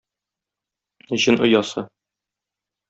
[1.25, 1.87] Җен оясы.